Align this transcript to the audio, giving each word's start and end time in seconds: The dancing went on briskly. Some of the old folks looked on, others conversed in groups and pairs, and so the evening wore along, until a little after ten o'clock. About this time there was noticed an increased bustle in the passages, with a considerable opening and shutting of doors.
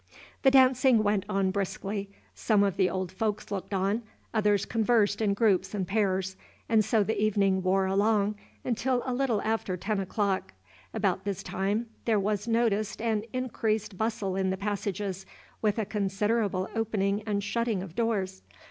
The 0.41 0.49
dancing 0.49 1.03
went 1.03 1.25
on 1.29 1.51
briskly. 1.51 2.09
Some 2.33 2.63
of 2.63 2.75
the 2.75 2.89
old 2.89 3.11
folks 3.11 3.51
looked 3.51 3.71
on, 3.71 4.01
others 4.33 4.65
conversed 4.65 5.21
in 5.21 5.35
groups 5.35 5.75
and 5.75 5.87
pairs, 5.87 6.35
and 6.67 6.83
so 6.83 7.03
the 7.03 7.21
evening 7.21 7.61
wore 7.61 7.85
along, 7.85 8.33
until 8.65 9.03
a 9.05 9.13
little 9.13 9.43
after 9.43 9.77
ten 9.77 9.99
o'clock. 9.99 10.53
About 10.91 11.23
this 11.23 11.43
time 11.43 11.85
there 12.05 12.19
was 12.19 12.47
noticed 12.47 12.99
an 12.99 13.25
increased 13.31 13.95
bustle 13.95 14.35
in 14.35 14.49
the 14.49 14.57
passages, 14.57 15.27
with 15.61 15.77
a 15.77 15.85
considerable 15.85 16.67
opening 16.73 17.21
and 17.27 17.43
shutting 17.43 17.83
of 17.83 17.93
doors. 17.95 18.41